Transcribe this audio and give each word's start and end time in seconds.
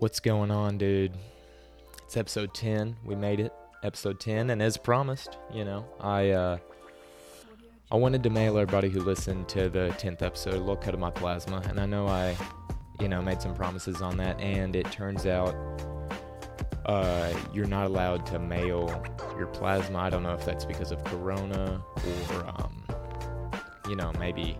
What's 0.00 0.20
going 0.20 0.52
on, 0.52 0.78
dude? 0.78 1.10
It's 2.04 2.16
episode 2.16 2.54
10. 2.54 2.98
We 3.04 3.16
made 3.16 3.40
it. 3.40 3.52
Episode 3.82 4.20
10 4.20 4.50
and 4.50 4.62
as 4.62 4.76
promised, 4.76 5.38
you 5.52 5.64
know, 5.64 5.84
I 6.00 6.30
uh 6.30 6.58
I 7.90 7.96
wanted 7.96 8.22
to 8.22 8.30
mail 8.30 8.56
everybody 8.58 8.90
who 8.90 9.00
listened 9.00 9.48
to 9.48 9.68
the 9.68 9.88
10th 9.98 10.22
episode 10.22 10.54
a 10.54 10.58
little 10.58 10.76
cut 10.76 10.94
of 10.94 11.00
my 11.00 11.10
plasma 11.10 11.64
and 11.68 11.80
I 11.80 11.86
know 11.86 12.06
I 12.06 12.36
you 13.00 13.08
know, 13.08 13.20
made 13.20 13.42
some 13.42 13.56
promises 13.56 14.00
on 14.00 14.16
that 14.18 14.40
and 14.40 14.76
it 14.76 14.88
turns 14.92 15.26
out 15.26 15.56
uh, 16.86 17.32
you're 17.52 17.66
not 17.66 17.86
allowed 17.86 18.24
to 18.26 18.38
mail 18.38 19.04
your 19.36 19.48
plasma. 19.48 19.98
I 19.98 20.10
don't 20.10 20.22
know 20.22 20.34
if 20.34 20.44
that's 20.44 20.64
because 20.64 20.92
of 20.92 21.02
corona 21.02 21.82
or 22.30 22.46
um, 22.46 22.84
you 23.88 23.96
know, 23.96 24.12
maybe 24.20 24.56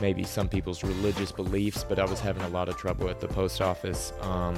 maybe 0.00 0.24
some 0.24 0.48
people's 0.48 0.82
religious 0.82 1.32
beliefs, 1.32 1.84
but 1.88 1.98
I 1.98 2.04
was 2.04 2.20
having 2.20 2.42
a 2.42 2.48
lot 2.48 2.68
of 2.68 2.76
trouble 2.76 3.08
at 3.08 3.20
the 3.20 3.28
post 3.28 3.60
office 3.60 4.12
um, 4.20 4.56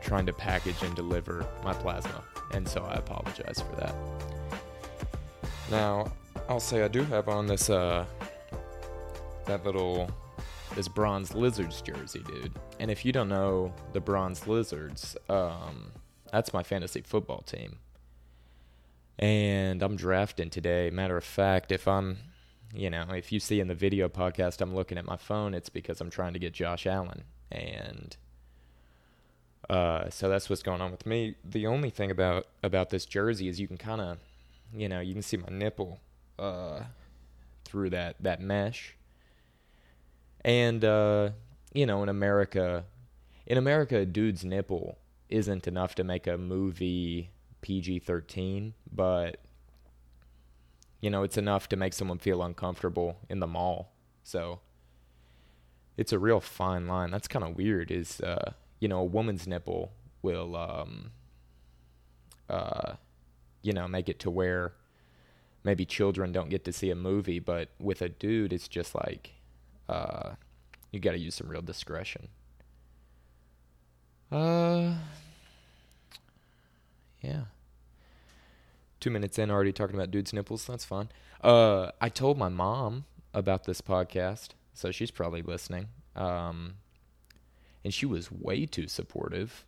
trying 0.00 0.26
to 0.26 0.32
package 0.32 0.82
and 0.82 0.94
deliver 0.94 1.46
my 1.64 1.72
plasma, 1.72 2.22
and 2.52 2.66
so 2.66 2.82
I 2.82 2.94
apologize 2.94 3.60
for 3.60 3.76
that. 3.76 3.94
Now, 5.70 6.12
I'll 6.48 6.60
say 6.60 6.82
I 6.82 6.88
do 6.88 7.04
have 7.04 7.28
on 7.28 7.46
this 7.46 7.70
uh, 7.70 8.04
that 9.46 9.64
little 9.64 10.10
this 10.74 10.88
bronze 10.88 11.34
lizards 11.34 11.82
jersey, 11.82 12.22
dude. 12.26 12.52
And 12.78 12.90
if 12.90 13.04
you 13.04 13.12
don't 13.12 13.28
know 13.28 13.72
the 13.92 14.00
bronze 14.00 14.46
lizards, 14.46 15.16
um, 15.28 15.92
that's 16.32 16.52
my 16.52 16.62
fantasy 16.62 17.02
football 17.02 17.42
team. 17.42 17.78
And 19.18 19.82
I'm 19.82 19.96
drafting 19.96 20.48
today. 20.48 20.90
Matter 20.90 21.16
of 21.16 21.24
fact, 21.24 21.72
if 21.72 21.86
I'm 21.86 22.18
you 22.74 22.90
know, 22.90 23.06
if 23.10 23.32
you 23.32 23.40
see 23.40 23.60
in 23.60 23.68
the 23.68 23.74
video 23.74 24.08
podcast 24.08 24.60
I'm 24.60 24.74
looking 24.74 24.98
at 24.98 25.04
my 25.04 25.16
phone, 25.16 25.54
it's 25.54 25.68
because 25.68 26.00
I'm 26.00 26.10
trying 26.10 26.32
to 26.34 26.38
get 26.38 26.52
Josh 26.52 26.86
Allen. 26.86 27.24
And 27.50 28.16
uh, 29.68 30.08
so 30.10 30.28
that's 30.28 30.48
what's 30.48 30.62
going 30.62 30.80
on 30.80 30.90
with 30.90 31.06
me. 31.06 31.34
The 31.44 31.66
only 31.66 31.90
thing 31.90 32.10
about 32.10 32.46
about 32.62 32.90
this 32.90 33.06
jersey 33.06 33.48
is 33.48 33.60
you 33.60 33.68
can 33.68 33.76
kind 33.78 34.00
of, 34.00 34.18
you 34.72 34.88
know, 34.88 35.00
you 35.00 35.12
can 35.12 35.22
see 35.22 35.36
my 35.36 35.48
nipple 35.50 36.00
uh, 36.38 36.80
through 37.64 37.90
that 37.90 38.16
that 38.20 38.40
mesh. 38.40 38.96
And 40.44 40.84
uh, 40.84 41.30
you 41.72 41.86
know, 41.86 42.02
in 42.02 42.08
America, 42.08 42.84
in 43.46 43.58
America, 43.58 43.98
a 43.98 44.06
dude's 44.06 44.44
nipple 44.44 44.98
isn't 45.28 45.68
enough 45.68 45.94
to 45.96 46.04
make 46.04 46.26
a 46.26 46.36
movie 46.36 47.30
PG-13, 47.60 48.72
but 48.92 49.40
you 51.00 51.10
know, 51.10 51.22
it's 51.22 51.38
enough 51.38 51.68
to 51.70 51.76
make 51.76 51.92
someone 51.92 52.18
feel 52.18 52.42
uncomfortable 52.42 53.18
in 53.28 53.40
the 53.40 53.46
mall. 53.46 53.92
So 54.22 54.60
it's 55.96 56.12
a 56.12 56.18
real 56.18 56.40
fine 56.40 56.86
line. 56.86 57.10
That's 57.10 57.28
kind 57.28 57.44
of 57.44 57.56
weird. 57.56 57.90
Is 57.90 58.20
uh, 58.20 58.52
you 58.78 58.88
know, 58.88 59.00
a 59.00 59.04
woman's 59.04 59.46
nipple 59.46 59.92
will 60.22 60.56
um, 60.56 61.12
uh, 62.48 62.94
you 63.62 63.72
know, 63.72 63.86
make 63.88 64.08
it 64.08 64.18
to 64.20 64.30
where 64.30 64.72
maybe 65.64 65.84
children 65.84 66.32
don't 66.32 66.48
get 66.48 66.64
to 66.64 66.72
see 66.72 66.90
a 66.90 66.94
movie, 66.94 67.38
but 67.38 67.68
with 67.78 68.02
a 68.02 68.08
dude, 68.08 68.52
it's 68.52 68.68
just 68.68 68.94
like 68.94 69.32
uh, 69.88 70.30
you 70.90 71.00
got 71.00 71.12
to 71.12 71.18
use 71.18 71.34
some 71.34 71.48
real 71.48 71.62
discretion. 71.62 72.28
Uh, 74.32 74.94
yeah 77.20 77.42
two 79.00 79.10
minutes 79.10 79.38
in 79.38 79.50
already 79.50 79.72
talking 79.72 79.96
about 79.96 80.10
dude's 80.10 80.32
nipples. 80.32 80.66
That's 80.66 80.84
fun. 80.84 81.10
Uh, 81.42 81.90
I 82.00 82.08
told 82.08 82.38
my 82.38 82.48
mom 82.48 83.04
about 83.32 83.64
this 83.64 83.80
podcast, 83.80 84.50
so 84.74 84.90
she's 84.90 85.10
probably 85.10 85.42
listening. 85.42 85.88
Um, 86.14 86.74
and 87.84 87.94
she 87.94 88.06
was 88.06 88.30
way 88.30 88.66
too 88.66 88.88
supportive. 88.88 89.64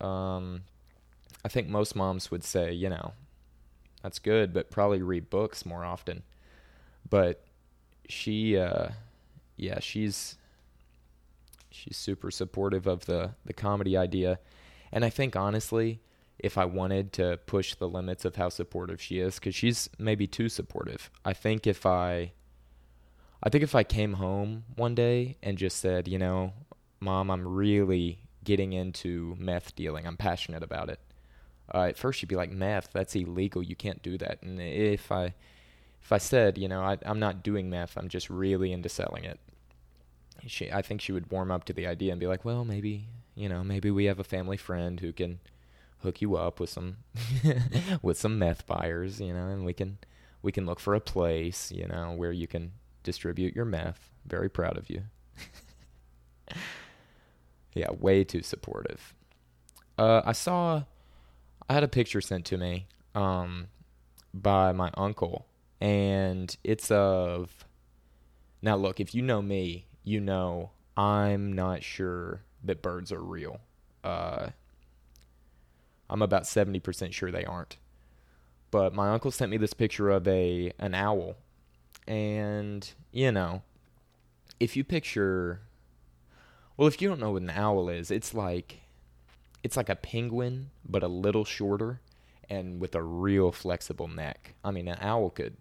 Um, 0.00 0.62
I 1.44 1.48
think 1.48 1.68
most 1.68 1.96
moms 1.96 2.30
would 2.30 2.44
say, 2.44 2.72
you 2.72 2.88
know, 2.88 3.12
that's 4.02 4.18
good, 4.18 4.52
but 4.52 4.70
probably 4.70 5.02
read 5.02 5.30
books 5.30 5.64
more 5.64 5.84
often. 5.84 6.22
But 7.08 7.44
she, 8.08 8.56
uh, 8.56 8.88
yeah, 9.56 9.80
she's 9.80 10.36
she's 11.70 11.96
super 11.96 12.30
supportive 12.30 12.86
of 12.86 13.06
the 13.06 13.30
the 13.44 13.52
comedy 13.52 13.96
idea, 13.96 14.38
and 14.92 15.04
I 15.04 15.10
think 15.10 15.36
honestly, 15.36 16.00
if 16.38 16.56
I 16.56 16.64
wanted 16.64 17.12
to 17.14 17.38
push 17.46 17.74
the 17.74 17.88
limits 17.88 18.24
of 18.24 18.36
how 18.36 18.48
supportive 18.48 19.00
she 19.00 19.18
is 19.18 19.38
cuz 19.38 19.54
she's 19.54 19.88
maybe 19.98 20.26
too 20.26 20.48
supportive. 20.48 21.10
I 21.24 21.32
think 21.32 21.66
if 21.66 21.84
I 21.84 22.32
I 23.42 23.48
think 23.50 23.62
if 23.62 23.74
I 23.74 23.84
came 23.84 24.14
home 24.14 24.64
one 24.74 24.94
day 24.94 25.36
and 25.42 25.58
just 25.58 25.78
said, 25.78 26.08
you 26.08 26.18
know, 26.18 26.52
mom, 27.00 27.30
I'm 27.30 27.46
really 27.46 28.20
getting 28.44 28.72
into 28.72 29.36
meth 29.38 29.76
dealing. 29.76 30.06
I'm 30.06 30.16
passionate 30.16 30.62
about 30.62 30.88
it. 30.88 31.00
Uh, 31.72 31.82
at 31.82 31.98
first 31.98 32.18
she'd 32.18 32.28
be 32.28 32.34
like, 32.34 32.50
meth, 32.50 32.90
that's 32.92 33.14
illegal. 33.14 33.62
You 33.62 33.76
can't 33.76 34.02
do 34.02 34.16
that. 34.18 34.42
And 34.42 34.60
if 34.60 35.12
I 35.12 35.34
if 36.02 36.12
I 36.12 36.18
said, 36.18 36.56
you 36.58 36.68
know, 36.68 36.82
I, 36.82 36.96
I'm 37.04 37.18
not 37.18 37.42
doing 37.42 37.68
meth, 37.68 37.96
I'm 37.96 38.08
just 38.08 38.30
really 38.30 38.72
into 38.72 38.88
selling 38.88 39.24
it. 39.24 39.38
She, 40.46 40.70
I 40.70 40.82
think 40.82 41.00
she 41.00 41.12
would 41.12 41.30
warm 41.30 41.50
up 41.50 41.64
to 41.64 41.72
the 41.72 41.86
idea 41.86 42.12
and 42.12 42.20
be 42.20 42.26
like, 42.26 42.44
well, 42.44 42.64
maybe, 42.64 43.08
you 43.34 43.48
know, 43.48 43.64
maybe 43.64 43.90
we 43.90 44.04
have 44.06 44.18
a 44.18 44.24
family 44.24 44.56
friend 44.56 45.00
who 45.00 45.12
can 45.12 45.40
hook 46.02 46.20
you 46.20 46.36
up 46.36 46.60
with 46.60 46.70
some 46.70 46.98
with 48.02 48.18
some 48.18 48.38
meth 48.38 48.66
buyers, 48.66 49.20
you 49.20 49.32
know, 49.32 49.48
and 49.48 49.64
we 49.64 49.72
can 49.72 49.98
we 50.42 50.52
can 50.52 50.66
look 50.66 50.80
for 50.80 50.94
a 50.94 51.00
place, 51.00 51.72
you 51.72 51.86
know, 51.86 52.14
where 52.16 52.32
you 52.32 52.46
can 52.46 52.72
distribute 53.02 53.54
your 53.54 53.64
meth. 53.64 54.10
Very 54.26 54.48
proud 54.48 54.76
of 54.76 54.90
you. 54.90 55.02
yeah, 57.74 57.90
way 57.90 58.24
too 58.24 58.42
supportive. 58.42 59.14
Uh, 59.96 60.22
I 60.24 60.32
saw 60.32 60.84
I 61.68 61.74
had 61.74 61.82
a 61.82 61.88
picture 61.88 62.20
sent 62.20 62.44
to 62.46 62.58
me 62.58 62.86
um, 63.14 63.68
by 64.32 64.72
my 64.72 64.90
uncle, 64.96 65.46
and 65.80 66.56
it's 66.62 66.90
of 66.90 67.64
now. 68.62 68.76
Look, 68.76 69.00
if 69.00 69.14
you 69.14 69.22
know 69.22 69.42
me, 69.42 69.86
you 70.04 70.20
know 70.20 70.70
I'm 70.96 71.52
not 71.52 71.82
sure 71.82 72.42
that 72.64 72.82
birds 72.82 73.12
are 73.12 73.22
real. 73.22 73.60
Uh, 74.02 74.48
I'm 76.10 76.22
about 76.22 76.44
70% 76.44 77.12
sure 77.12 77.30
they 77.30 77.44
aren't. 77.44 77.76
But 78.70 78.94
my 78.94 79.10
uncle 79.10 79.30
sent 79.30 79.50
me 79.50 79.56
this 79.56 79.74
picture 79.74 80.10
of 80.10 80.28
a 80.28 80.72
an 80.78 80.94
owl. 80.94 81.36
And, 82.06 82.90
you 83.12 83.32
know, 83.32 83.62
if 84.60 84.76
you 84.76 84.84
picture 84.84 85.60
well, 86.76 86.86
if 86.86 87.02
you 87.02 87.08
don't 87.08 87.20
know 87.20 87.32
what 87.32 87.42
an 87.42 87.50
owl 87.50 87.88
is, 87.88 88.10
it's 88.10 88.34
like 88.34 88.80
it's 89.62 89.76
like 89.76 89.88
a 89.88 89.96
penguin 89.96 90.70
but 90.88 91.02
a 91.02 91.08
little 91.08 91.44
shorter 91.44 92.00
and 92.48 92.80
with 92.80 92.94
a 92.94 93.02
real 93.02 93.52
flexible 93.52 94.08
neck. 94.08 94.54
I 94.64 94.70
mean, 94.70 94.88
an 94.88 94.98
owl 95.00 95.30
could 95.30 95.56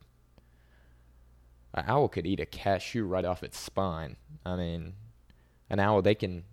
an 1.73 1.85
owl 1.87 2.07
could 2.07 2.25
eat 2.25 2.39
a 2.39 2.45
cashew 2.45 3.05
right 3.05 3.25
off 3.25 3.43
its 3.43 3.59
spine. 3.59 4.15
I 4.45 4.55
mean, 4.55 4.93
an 5.69 5.79
owl 5.79 6.01
they 6.01 6.15
can 6.15 6.43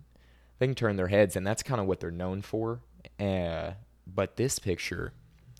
they 0.59 0.67
can 0.67 0.75
turn 0.75 0.95
their 0.95 1.09
heads 1.09 1.35
and 1.35 1.45
that's 1.45 1.63
kind 1.63 1.79
of 1.79 1.87
what 1.87 1.99
they're 1.99 2.11
known 2.11 2.41
for. 2.41 2.79
Uh, 3.19 3.71
but 4.07 4.37
this 4.37 4.59
picture, 4.59 5.13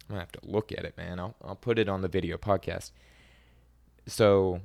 I'm 0.08 0.16
gonna 0.16 0.22
have 0.22 0.32
to 0.34 0.40
look 0.44 0.72
at 0.72 0.86
it, 0.86 0.98
man. 0.98 1.20
I'll 1.20 1.36
I'll 1.44 1.56
put 1.56 1.80
it 1.80 1.90
on 1.90 2.02
the 2.02 2.08
video 2.08 2.38
podcast. 2.38 2.92
So 4.08 4.62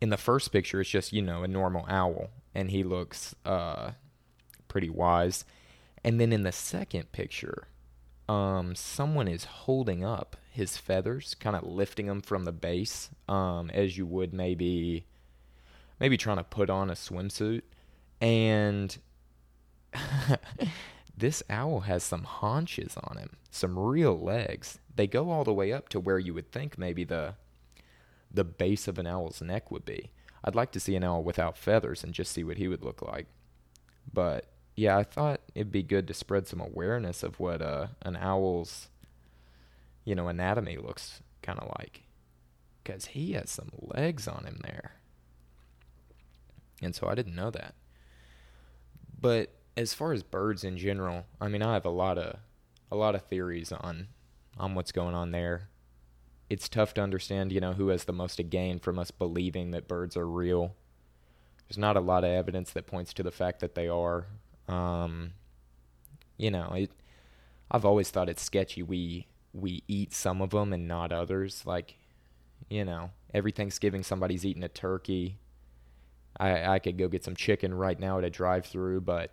in 0.00 0.10
the 0.10 0.16
first 0.16 0.52
picture, 0.52 0.80
it's 0.80 0.90
just 0.90 1.12
you 1.12 1.22
know 1.22 1.42
a 1.42 1.48
normal 1.48 1.86
owl, 1.88 2.30
and 2.54 2.70
he 2.70 2.82
looks 2.82 3.34
uh, 3.44 3.92
pretty 4.68 4.90
wise. 4.90 5.44
And 6.02 6.20
then 6.20 6.32
in 6.32 6.42
the 6.42 6.52
second 6.52 7.12
picture, 7.12 7.68
um, 8.28 8.74
someone 8.74 9.28
is 9.28 9.44
holding 9.44 10.04
up 10.04 10.36
his 10.50 10.76
feathers, 10.76 11.34
kind 11.40 11.56
of 11.56 11.64
lifting 11.64 12.06
them 12.06 12.20
from 12.20 12.44
the 12.44 12.52
base, 12.52 13.08
um, 13.28 13.70
as 13.70 13.96
you 13.96 14.04
would 14.06 14.34
maybe, 14.34 15.06
maybe 15.98 16.16
trying 16.16 16.36
to 16.36 16.44
put 16.44 16.68
on 16.68 16.90
a 16.90 16.94
swimsuit, 16.94 17.62
and 18.20 18.98
this 21.16 21.42
owl 21.48 21.80
has 21.80 22.02
some 22.02 22.24
haunches 22.24 22.96
on 23.02 23.16
him, 23.16 23.30
some 23.50 23.78
real 23.78 24.18
legs. 24.18 24.78
They 24.94 25.06
go 25.06 25.30
all 25.30 25.44
the 25.44 25.52
way 25.52 25.72
up 25.72 25.88
to 25.90 26.00
where 26.00 26.18
you 26.18 26.34
would 26.34 26.50
think 26.50 26.78
maybe 26.78 27.04
the 27.04 27.34
the 28.32 28.44
base 28.44 28.88
of 28.88 28.98
an 28.98 29.06
owl's 29.06 29.40
neck 29.40 29.70
would 29.70 29.84
be. 29.84 30.10
I'd 30.42 30.56
like 30.56 30.72
to 30.72 30.80
see 30.80 30.96
an 30.96 31.04
owl 31.04 31.22
without 31.22 31.56
feathers 31.56 32.02
and 32.02 32.12
just 32.12 32.32
see 32.32 32.42
what 32.42 32.56
he 32.56 32.66
would 32.66 32.82
look 32.82 33.00
like. 33.00 33.26
But 34.12 34.46
yeah, 34.74 34.98
I 34.98 35.04
thought 35.04 35.40
it'd 35.54 35.70
be 35.70 35.84
good 35.84 36.08
to 36.08 36.14
spread 36.14 36.48
some 36.48 36.60
awareness 36.60 37.22
of 37.22 37.38
what 37.38 37.62
uh, 37.62 37.88
an 38.02 38.16
owl's 38.16 38.88
you 40.04 40.14
know 40.14 40.28
anatomy 40.28 40.76
looks 40.76 41.22
kind 41.42 41.58
of 41.60 41.72
like 41.78 42.02
cuz 42.84 43.06
he 43.06 43.32
has 43.32 43.50
some 43.50 43.70
legs 43.80 44.26
on 44.26 44.44
him 44.44 44.58
there. 44.62 44.96
And 46.82 46.94
so 46.94 47.06
I 47.06 47.14
didn't 47.14 47.36
know 47.36 47.50
that. 47.52 47.74
But 49.18 49.54
as 49.76 49.94
far 49.94 50.12
as 50.12 50.22
birds 50.22 50.64
in 50.64 50.76
general, 50.76 51.24
I 51.40 51.48
mean, 51.48 51.62
I 51.62 51.74
have 51.74 51.84
a 51.84 51.90
lot 51.90 52.18
of 52.18 52.38
a 52.90 52.96
lot 52.96 53.14
of 53.14 53.22
theories 53.22 53.72
on 53.72 54.08
on 54.58 54.74
what's 54.74 54.92
going 54.92 55.14
on 55.14 55.32
there. 55.32 55.68
It's 56.48 56.68
tough 56.68 56.94
to 56.94 57.00
understand, 57.00 57.52
you 57.52 57.60
know, 57.60 57.72
who 57.72 57.88
has 57.88 58.04
the 58.04 58.12
most 58.12 58.36
to 58.36 58.42
gain 58.42 58.78
from 58.78 58.98
us 58.98 59.10
believing 59.10 59.72
that 59.72 59.88
birds 59.88 60.16
are 60.16 60.28
real. 60.28 60.74
There's 61.68 61.78
not 61.78 61.96
a 61.96 62.00
lot 62.00 62.24
of 62.24 62.30
evidence 62.30 62.72
that 62.72 62.86
points 62.86 63.12
to 63.14 63.22
the 63.22 63.30
fact 63.32 63.60
that 63.60 63.74
they 63.74 63.88
are. 63.88 64.26
Um, 64.68 65.32
you 66.36 66.50
know, 66.50 66.72
it. 66.74 66.90
I've 67.70 67.84
always 67.84 68.10
thought 68.10 68.28
it's 68.28 68.42
sketchy. 68.42 68.82
We 68.82 69.26
we 69.52 69.82
eat 69.88 70.12
some 70.12 70.40
of 70.42 70.50
them 70.50 70.72
and 70.72 70.86
not 70.86 71.12
others. 71.12 71.64
Like, 71.66 71.96
you 72.68 72.84
know, 72.84 73.10
every 73.32 73.50
Thanksgiving 73.50 74.02
somebody's 74.02 74.44
eating 74.44 74.62
a 74.62 74.68
turkey. 74.68 75.38
I 76.38 76.74
I 76.74 76.78
could 76.78 76.98
go 76.98 77.08
get 77.08 77.24
some 77.24 77.34
chicken 77.34 77.74
right 77.74 77.98
now 77.98 78.18
at 78.18 78.24
a 78.24 78.30
drive-through, 78.30 79.00
but 79.00 79.32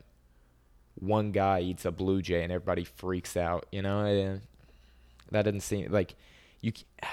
one 0.95 1.31
guy 1.31 1.61
eats 1.61 1.85
a 1.85 1.91
blue 1.91 2.21
jay 2.21 2.43
and 2.43 2.51
everybody 2.51 2.83
freaks 2.83 3.37
out. 3.37 3.65
You 3.71 3.81
know, 3.81 4.39
that 5.31 5.43
doesn't 5.43 5.61
seem 5.61 5.91
like 5.91 6.15
you. 6.61 6.73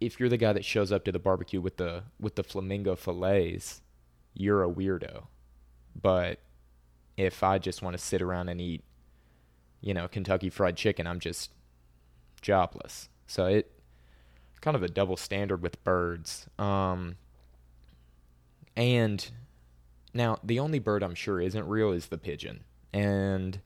If 0.00 0.20
you're 0.20 0.28
the 0.28 0.36
guy 0.36 0.52
that 0.52 0.64
shows 0.64 0.92
up 0.92 1.04
to 1.06 1.10
the 1.10 1.18
barbecue 1.18 1.60
with 1.60 1.76
the 1.76 2.04
with 2.20 2.36
the 2.36 2.44
flamingo 2.44 2.94
fillets, 2.94 3.82
you're 4.32 4.62
a 4.62 4.68
weirdo. 4.68 5.24
But 6.00 6.38
if 7.16 7.42
I 7.42 7.58
just 7.58 7.82
want 7.82 7.96
to 7.96 8.02
sit 8.02 8.22
around 8.22 8.48
and 8.48 8.60
eat, 8.60 8.84
you 9.80 9.92
know, 9.92 10.06
Kentucky 10.06 10.50
Fried 10.50 10.76
Chicken, 10.76 11.08
I'm 11.08 11.18
just 11.18 11.50
jobless. 12.40 13.08
So 13.26 13.46
it 13.46 13.72
kind 14.60 14.76
of 14.76 14.82
a 14.82 14.88
double 14.88 15.16
standard 15.16 15.60
with 15.62 15.82
birds. 15.84 16.46
Um, 16.58 17.16
and 18.76 19.30
now 20.14 20.38
the 20.42 20.58
only 20.58 20.78
bird 20.78 21.02
I'm 21.02 21.14
sure 21.14 21.40
isn't 21.40 21.66
real 21.66 21.92
is 21.92 22.06
the 22.06 22.18
pigeon. 22.18 22.64
And 22.92 23.60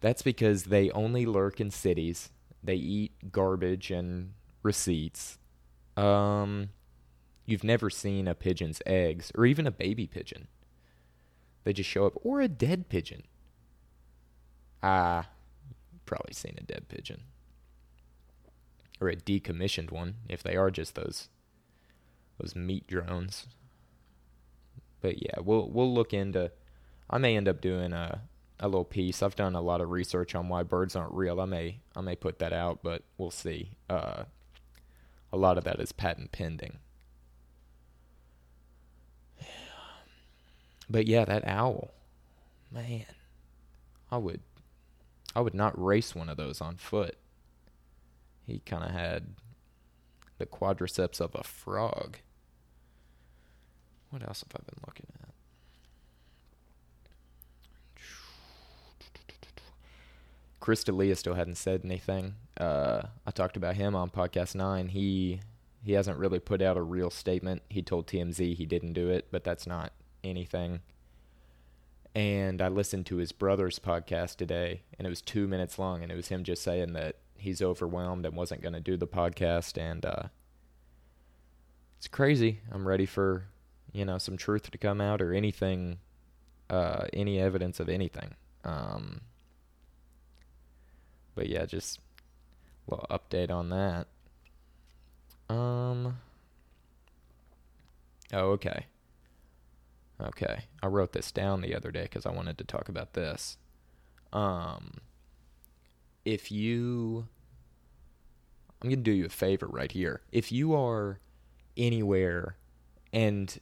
that's 0.00 0.22
because 0.22 0.64
they 0.64 0.90
only 0.90 1.26
lurk 1.26 1.60
in 1.60 1.70
cities. 1.70 2.30
They 2.62 2.74
eat 2.74 3.32
garbage 3.32 3.90
and 3.90 4.32
receipts. 4.62 5.38
Um, 5.96 6.70
you've 7.44 7.64
never 7.64 7.90
seen 7.90 8.28
a 8.28 8.34
pigeon's 8.34 8.82
eggs 8.86 9.32
or 9.34 9.46
even 9.46 9.66
a 9.66 9.70
baby 9.70 10.06
pigeon. 10.06 10.48
They 11.64 11.72
just 11.72 11.90
show 11.90 12.06
up 12.06 12.14
or 12.22 12.40
a 12.40 12.48
dead 12.48 12.88
pigeon. 12.88 13.24
Ah, 14.82 15.28
probably 16.04 16.32
seen 16.32 16.54
a 16.58 16.62
dead 16.62 16.88
pigeon 16.88 17.22
or 19.00 19.08
a 19.08 19.16
decommissioned 19.16 19.90
one 19.90 20.14
if 20.28 20.42
they 20.42 20.56
are 20.56 20.70
just 20.70 20.94
those 20.94 21.28
those 22.38 22.54
meat 22.54 22.86
drones. 22.86 23.46
But 25.00 25.22
yeah, 25.22 25.40
we'll 25.42 25.68
we'll 25.68 25.92
look 25.92 26.12
into. 26.12 26.50
I 27.08 27.18
may 27.18 27.36
end 27.36 27.48
up 27.48 27.60
doing 27.60 27.92
a 27.92 28.22
a 28.58 28.68
little 28.68 28.84
piece. 28.84 29.22
I've 29.22 29.36
done 29.36 29.54
a 29.54 29.60
lot 29.60 29.80
of 29.80 29.90
research 29.90 30.34
on 30.34 30.48
why 30.48 30.62
birds 30.62 30.96
aren't 30.96 31.12
real. 31.12 31.40
I 31.40 31.44
may 31.44 31.80
I 31.94 32.00
may 32.00 32.16
put 32.16 32.38
that 32.38 32.52
out, 32.52 32.80
but 32.82 33.02
we'll 33.18 33.30
see. 33.30 33.72
Uh, 33.88 34.24
a 35.32 35.36
lot 35.36 35.58
of 35.58 35.64
that 35.64 35.80
is 35.80 35.92
patent 35.92 36.32
pending. 36.32 36.78
But 40.88 41.08
yeah, 41.08 41.24
that 41.24 41.42
owl, 41.48 41.90
man, 42.70 43.06
I 44.10 44.18
would 44.18 44.40
I 45.34 45.40
would 45.40 45.54
not 45.54 45.82
race 45.82 46.14
one 46.14 46.28
of 46.28 46.36
those 46.36 46.60
on 46.60 46.76
foot. 46.76 47.16
He 48.46 48.60
kind 48.60 48.84
of 48.84 48.90
had 48.90 49.34
the 50.38 50.46
quadriceps 50.46 51.20
of 51.20 51.34
a 51.34 51.42
frog. 51.42 52.18
What 54.10 54.22
else 54.22 54.44
have 54.44 54.60
I 54.60 54.64
been 54.64 54.80
looking 54.86 55.06
at? 55.22 55.25
Chris 60.66 60.82
D'Elia 60.82 61.14
still 61.14 61.34
hadn't 61.34 61.54
said 61.54 61.82
anything. 61.84 62.34
Uh, 62.58 63.02
I 63.24 63.30
talked 63.30 63.56
about 63.56 63.76
him 63.76 63.94
on 63.94 64.10
podcast 64.10 64.56
nine. 64.56 64.88
He 64.88 65.38
he 65.84 65.92
hasn't 65.92 66.18
really 66.18 66.40
put 66.40 66.60
out 66.60 66.76
a 66.76 66.82
real 66.82 67.08
statement. 67.08 67.62
He 67.70 67.82
told 67.82 68.08
TMZ 68.08 68.56
he 68.56 68.66
didn't 68.66 68.94
do 68.94 69.08
it, 69.08 69.28
but 69.30 69.44
that's 69.44 69.64
not 69.64 69.92
anything. 70.24 70.80
And 72.16 72.60
I 72.60 72.66
listened 72.66 73.06
to 73.06 73.18
his 73.18 73.30
brother's 73.30 73.78
podcast 73.78 74.38
today, 74.38 74.82
and 74.98 75.06
it 75.06 75.08
was 75.08 75.22
two 75.22 75.46
minutes 75.46 75.78
long, 75.78 76.02
and 76.02 76.10
it 76.10 76.16
was 76.16 76.26
him 76.26 76.42
just 76.42 76.64
saying 76.64 76.94
that 76.94 77.14
he's 77.36 77.62
overwhelmed 77.62 78.26
and 78.26 78.34
wasn't 78.34 78.60
going 78.60 78.74
to 78.74 78.80
do 78.80 78.96
the 78.96 79.06
podcast 79.06 79.80
and 79.80 80.04
uh, 80.04 80.24
it's 81.96 82.08
crazy 82.08 82.58
i'm 82.72 82.88
ready 82.88 83.06
for 83.06 83.44
you 83.92 84.04
know 84.04 84.18
some 84.18 84.36
truth 84.36 84.68
to 84.72 84.78
come 84.78 85.00
out 85.00 85.22
or 85.22 85.32
anything 85.32 85.98
uh, 86.70 87.04
any 87.12 87.38
evidence 87.38 87.78
of 87.78 87.88
anything 87.88 88.34
um, 88.64 89.20
but 91.36 91.48
yeah 91.48 91.64
just 91.64 92.00
a 92.88 92.90
little 92.90 93.06
update 93.08 93.50
on 93.50 93.70
that 93.70 94.08
um 95.48 96.18
oh 98.32 98.50
okay 98.50 98.86
okay 100.20 100.64
i 100.82 100.86
wrote 100.88 101.12
this 101.12 101.30
down 101.30 101.60
the 101.60 101.74
other 101.74 101.92
day 101.92 102.02
because 102.02 102.26
i 102.26 102.30
wanted 102.30 102.58
to 102.58 102.64
talk 102.64 102.88
about 102.88 103.12
this 103.12 103.56
um 104.32 104.94
if 106.24 106.50
you 106.50 107.28
I'm 108.82 108.90
to 108.90 108.96
do 108.96 109.10
you 109.12 109.24
a 109.24 109.30
favor 109.30 109.66
right 109.66 109.90
here. 109.90 110.20
If 110.32 110.52
you 110.52 110.74
are 110.74 111.18
anywhere 111.76 112.56
and 113.12 113.58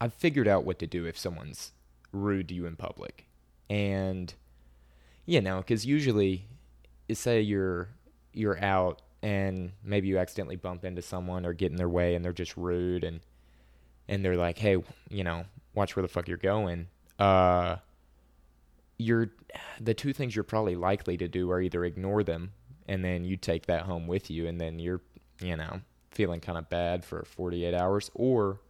I've 0.00 0.14
figured 0.14 0.48
out 0.48 0.64
what 0.64 0.78
to 0.78 0.86
do 0.86 1.04
if 1.06 1.18
someone's 1.18 1.72
rude 2.12 2.48
to 2.48 2.54
you 2.54 2.66
in 2.66 2.76
public. 2.76 3.26
And 3.68 4.32
you 5.26 5.40
know, 5.40 5.62
cuz 5.62 5.84
usually 5.84 6.48
say 7.14 7.40
you're 7.40 7.88
you're 8.32 8.62
out 8.62 9.02
and 9.22 9.72
maybe 9.82 10.08
you 10.08 10.18
accidentally 10.18 10.56
bump 10.56 10.84
into 10.84 11.02
someone 11.02 11.44
or 11.44 11.52
get 11.52 11.70
in 11.70 11.76
their 11.76 11.88
way 11.88 12.14
and 12.14 12.24
they're 12.24 12.32
just 12.32 12.56
rude 12.56 13.04
and 13.04 13.20
and 14.08 14.24
they're 14.24 14.36
like, 14.36 14.58
"Hey, 14.58 14.76
you 15.10 15.24
know, 15.24 15.44
watch 15.74 15.96
where 15.96 16.02
the 16.02 16.08
fuck 16.08 16.28
you're 16.28 16.36
going." 16.36 16.88
Uh 17.18 17.76
you're 18.98 19.30
the 19.80 19.94
two 19.94 20.12
things 20.12 20.34
you're 20.34 20.42
probably 20.42 20.76
likely 20.76 21.16
to 21.16 21.28
do 21.28 21.50
are 21.50 21.60
either 21.60 21.84
ignore 21.84 22.22
them 22.22 22.52
and 22.88 23.04
then 23.04 23.24
you 23.24 23.36
take 23.36 23.66
that 23.66 23.82
home 23.82 24.06
with 24.06 24.30
you 24.30 24.46
and 24.46 24.60
then 24.60 24.78
you're, 24.78 25.00
you 25.40 25.56
know, 25.56 25.80
feeling 26.10 26.40
kind 26.40 26.58
of 26.58 26.68
bad 26.68 27.04
for 27.04 27.24
48 27.24 27.74
hours 27.74 28.10
or 28.14 28.60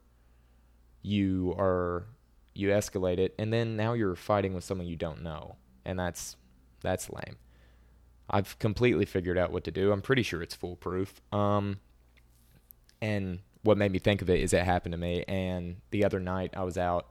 you 1.03 1.55
are 1.59 2.05
you 2.55 2.69
escalate 2.69 3.19
it 3.19 3.35
and 3.39 3.53
then 3.53 3.77
now 3.77 3.93
you're 3.95 4.17
fighting 4.17 4.53
with 4.53 4.65
someone 4.65 4.87
you 4.87 4.97
don't 4.97 5.23
know 5.23 5.57
and 5.85 5.99
that's 5.99 6.37
that's 6.83 7.09
lame. 7.11 7.37
I've 8.31 8.59
completely 8.59 9.05
figured 9.07 9.39
out 9.39 9.53
what 9.53 9.65
to 9.65 9.71
do. 9.71 9.93
I'm 9.93 10.03
pretty 10.03 10.23
sure 10.23 10.43
it's 10.43 10.55
foolproof. 10.55 11.21
Um 11.33 11.81
and 13.01 13.41
what 13.63 13.79
made 13.79 13.93
me 13.93 13.99
think 13.99 14.23
of 14.23 14.31
it 14.31 14.41
is 14.41 14.53
it 14.53 14.65
happened 14.65 14.93
to 14.93 14.99
me 14.99 15.25
and 15.29 15.77
the 15.91 16.05
other 16.05 16.21
night 16.21 16.55
I 16.57 16.65
was 16.65 16.79
out 16.79 17.11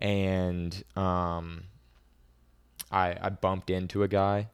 and 0.00 0.82
um 0.96 1.64
I 2.90 3.16
I 3.20 3.28
bumped 3.30 3.70
into 3.70 4.02
a 4.02 4.08
guy, 4.08 4.48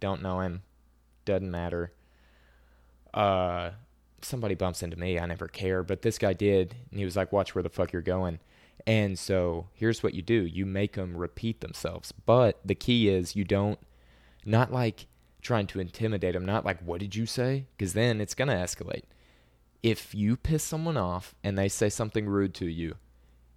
don't 0.00 0.22
know 0.22 0.40
him, 0.40 0.62
doesn't 1.24 1.50
matter. 1.50 1.92
Uh, 3.12 3.70
somebody 4.22 4.54
bumps 4.54 4.82
into 4.82 4.96
me, 4.98 5.18
I 5.18 5.26
never 5.26 5.48
care, 5.48 5.82
but 5.82 6.02
this 6.02 6.18
guy 6.18 6.32
did, 6.32 6.74
and 6.90 6.98
he 6.98 7.04
was 7.04 7.16
like, 7.16 7.32
"Watch 7.32 7.54
where 7.54 7.62
the 7.62 7.70
fuck 7.70 7.92
you're 7.92 8.02
going." 8.02 8.40
And 8.86 9.18
so 9.18 9.68
here's 9.74 10.02
what 10.02 10.14
you 10.14 10.22
do: 10.22 10.46
you 10.46 10.66
make 10.66 10.94
them 10.94 11.16
repeat 11.16 11.60
themselves. 11.60 12.12
But 12.12 12.60
the 12.64 12.74
key 12.74 13.08
is 13.08 13.36
you 13.36 13.44
don't, 13.44 13.78
not 14.44 14.72
like 14.72 15.06
trying 15.40 15.66
to 15.68 15.80
intimidate 15.80 16.34
them, 16.34 16.44
not 16.44 16.64
like, 16.64 16.80
"What 16.82 17.00
did 17.00 17.16
you 17.16 17.26
say?" 17.26 17.66
Because 17.76 17.92
then 17.92 18.20
it's 18.20 18.34
gonna 18.34 18.54
escalate. 18.54 19.04
If 19.82 20.14
you 20.14 20.36
piss 20.36 20.62
someone 20.62 20.96
off 20.96 21.34
and 21.42 21.56
they 21.56 21.68
say 21.68 21.88
something 21.88 22.26
rude 22.26 22.54
to 22.54 22.66
you, 22.66 22.96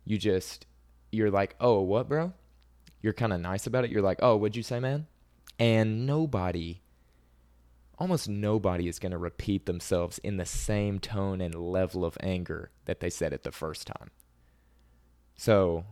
you 0.06 0.18
just 0.18 0.66
you're 1.12 1.32
like, 1.32 1.56
"Oh, 1.60 1.82
what, 1.82 2.08
bro?" 2.10 2.34
you're 3.04 3.14
kind 3.14 3.34
of 3.34 3.42
nice 3.42 3.68
about 3.68 3.84
it. 3.84 3.92
You're 3.92 4.02
like, 4.02 4.20
oh, 4.24 4.38
what'd 4.38 4.56
you 4.56 4.64
say, 4.64 4.80
man? 4.80 5.06
And 5.60 6.08
nobody, 6.08 6.82
almost 8.00 8.28
nobody 8.28 8.88
is 8.88 8.98
going 8.98 9.12
to 9.12 9.18
repeat 9.18 9.68
themselves 9.68 10.18
in 10.20 10.38
the 10.38 10.46
same 10.46 11.00
tone 11.00 11.42
and 11.42 11.54
level 11.54 12.06
of 12.06 12.18
anger 12.22 12.72
that 12.86 13.02
they 13.02 13.10
said 13.10 13.34
it 13.34 13.44
the 13.44 13.52
first 13.52 13.86
time. 13.86 14.10
So, 15.36 15.84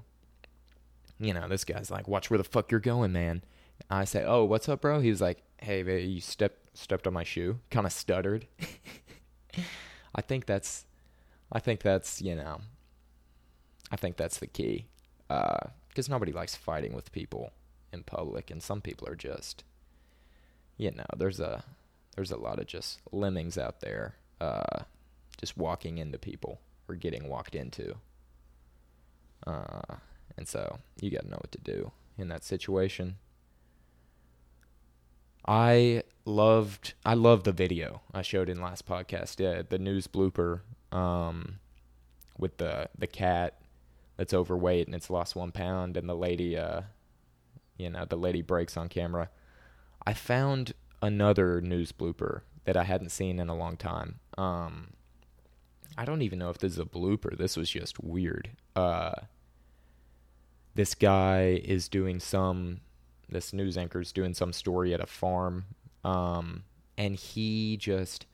you 1.20 1.34
know, 1.34 1.48
this 1.50 1.66
guy's 1.66 1.92
like, 1.92 2.08
watch 2.08 2.30
where 2.30 2.38
the 2.38 2.44
fuck 2.46 2.72
you're 2.72 2.80
going, 2.80 3.12
man. 3.12 3.44
I 3.90 4.06
say, 4.06 4.24
oh, 4.26 4.44
what's 4.44 4.70
up, 4.70 4.82
bro? 4.82 5.00
He 5.00 5.10
was 5.10 5.22
like, 5.22 5.44
hey, 5.58 5.84
man, 5.84 6.10
you 6.10 6.22
stepped 6.22 6.78
stepped 6.78 7.08
on 7.08 7.14
my 7.14 7.24
shoe. 7.24 7.60
Kind 7.70 7.86
of 7.86 7.92
stuttered. 7.92 8.48
I 10.16 10.22
think 10.22 10.46
that's, 10.46 10.86
I 11.52 11.60
think 11.60 11.82
that's, 11.82 12.22
you 12.22 12.36
know, 12.36 12.62
I 13.92 13.96
think 13.98 14.18
that's 14.18 14.40
the 14.40 14.48
key. 14.48 14.88
Uh, 15.30 15.58
because 15.90 16.08
nobody 16.10 16.32
likes 16.32 16.56
fighting 16.56 16.94
with 16.94 17.12
people 17.12 17.52
in 17.92 18.04
public, 18.04 18.50
and 18.50 18.64
some 18.64 18.80
people 18.82 19.08
are 19.10 19.16
just, 19.16 19.64
you 20.78 20.92
know, 20.92 21.06
there's 21.18 21.40
a 21.40 21.64
there's 22.16 22.32
a 22.32 22.38
lot 22.38 22.60
of 22.60 22.68
just 22.68 23.00
lemmings 23.12 23.58
out 23.58 23.82
there, 23.82 24.16
uh, 24.40 24.84
just 25.38 25.58
walking 25.58 25.98
into 25.98 26.18
people 26.18 26.60
or 26.88 26.96
getting 26.96 27.28
walked 27.30 27.56
into. 27.56 27.96
Uh, 29.46 29.96
and 30.38 30.48
so 30.48 30.80
you 31.00 31.10
got 31.10 31.24
to 31.24 31.30
know 31.30 31.38
what 31.38 31.52
to 31.52 31.60
do 31.60 31.92
in 32.18 32.28
that 32.30 32.44
situation. 32.44 33.16
I 35.46 36.04
loved 36.26 36.94
I 37.06 37.16
loved 37.16 37.46
the 37.46 37.52
video 37.52 38.02
I 38.14 38.22
showed 38.22 38.50
in 38.50 38.62
last 38.62 38.88
podcast, 38.88 39.40
yeah, 39.40 39.64
the 39.68 39.80
news 39.80 40.08
blooper 40.08 40.62
um, 40.92 41.60
with 42.38 42.58
the 42.58 42.90
the 42.98 43.08
cat 43.08 43.60
that's 44.18 44.34
overweight 44.34 44.88
and 44.88 44.96
it's 44.96 45.10
lost 45.10 45.36
one 45.36 45.52
pound, 45.52 45.98
and 45.98 46.08
the 46.08 46.16
lady, 46.16 46.58
uh, 46.58 46.82
you 47.78 47.90
know, 47.90 48.06
the 48.06 48.16
lady 48.16 48.42
breaks 48.42 48.78
on 48.78 48.88
camera. 48.88 49.30
I 50.06 50.14
found 50.14 50.74
another 51.02 51.62
news 51.62 51.92
blooper 51.92 52.42
that 52.66 52.78
I 52.78 52.84
hadn't 52.84 53.10
seen 53.10 53.40
in 53.40 53.50
a 53.50 53.56
long 53.56 53.78
time. 53.78 54.20
Um, 54.38 54.92
I 55.98 56.06
don't 56.06 56.22
even 56.22 56.40
know 56.40 56.50
if 56.50 56.60
this 56.60 56.74
is 56.74 56.80
a 56.80 56.86
blooper. 56.86 57.38
This 57.38 57.58
was 57.58 57.70
just 57.70 58.04
weird. 58.04 58.52
Uh, 58.76 59.14
this 60.76 60.96
guy 60.96 61.62
is 61.64 61.90
doing 61.90 62.20
some, 62.20 62.82
this 63.32 63.54
news 63.54 63.78
anchor 63.78 64.02
is 64.02 64.12
doing 64.12 64.34
some 64.34 64.54
story 64.54 64.94
at 64.94 65.00
a 65.00 65.06
farm, 65.06 65.66
um, 66.04 66.64
and 66.98 67.16
he 67.16 67.78
just 67.78 68.26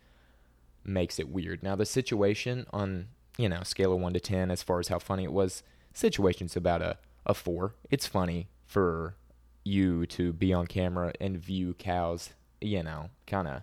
makes 0.83 1.19
it 1.19 1.29
weird. 1.29 1.63
Now, 1.63 1.75
the 1.75 1.85
situation 1.85 2.65
on, 2.71 3.07
you 3.37 3.49
know, 3.49 3.63
scale 3.63 3.93
of 3.93 3.99
1 3.99 4.13
to 4.13 4.19
10, 4.19 4.51
as 4.51 4.63
far 4.63 4.79
as 4.79 4.87
how 4.87 4.99
funny 4.99 5.23
it 5.23 5.31
was, 5.31 5.63
situation's 5.93 6.55
about 6.55 6.81
a, 6.81 6.97
a 7.25 7.33
4. 7.33 7.73
It's 7.89 8.07
funny 8.07 8.47
for 8.65 9.15
you 9.63 10.05
to 10.07 10.33
be 10.33 10.53
on 10.53 10.67
camera 10.67 11.13
and 11.19 11.37
view 11.37 11.73
cows, 11.73 12.31
you 12.61 12.81
know, 12.81 13.09
kind 13.25 13.47
of, 13.47 13.61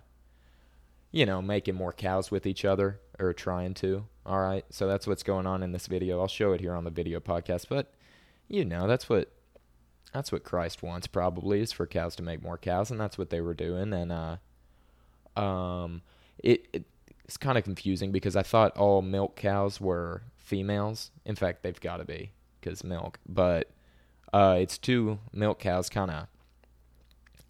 you 1.11 1.25
know, 1.25 1.41
making 1.41 1.75
more 1.75 1.93
cows 1.93 2.31
with 2.31 2.45
each 2.45 2.63
other 2.63 2.99
or 3.19 3.33
trying 3.33 3.73
to. 3.75 4.05
All 4.25 4.39
right. 4.39 4.65
So 4.69 4.87
that's 4.87 5.07
what's 5.07 5.23
going 5.23 5.47
on 5.47 5.63
in 5.63 5.71
this 5.71 5.87
video. 5.87 6.19
I'll 6.19 6.27
show 6.27 6.53
it 6.53 6.61
here 6.61 6.73
on 6.73 6.83
the 6.83 6.89
video 6.89 7.19
podcast, 7.19 7.67
but 7.69 7.91
you 8.47 8.63
know, 8.63 8.87
that's 8.87 9.09
what 9.09 9.31
that's 10.15 10.31
what 10.31 10.43
Christ 10.43 10.81
wants 10.81 11.07
probably 11.07 11.59
is 11.59 11.71
for 11.71 11.85
cows 11.85 12.15
to 12.15 12.23
make 12.23 12.41
more 12.41 12.57
cows 12.57 12.89
and 12.89 12.99
that's 12.99 13.17
what 13.17 13.29
they 13.29 13.41
were 13.41 13.53
doing 13.53 13.93
and 13.93 14.11
uh 14.11 14.37
um 15.39 16.01
it, 16.39 16.67
it 16.73 16.85
it's 17.25 17.37
kind 17.37 17.57
of 17.57 17.63
confusing 17.63 18.11
because 18.11 18.35
I 18.35 18.43
thought 18.43 18.77
all 18.77 19.01
milk 19.01 19.35
cows 19.35 19.81
were 19.81 20.21
females. 20.37 21.09
In 21.25 21.35
fact, 21.35 21.63
they've 21.63 21.79
got 21.81 21.97
to 21.97 22.05
be 22.05 22.31
cuz 22.61 22.83
milk, 22.83 23.19
but 23.27 23.71
uh 24.31 24.57
it's 24.59 24.77
two 24.77 25.19
milk 25.33 25.59
cows 25.59 25.89
kind 25.89 26.11
of 26.11 26.27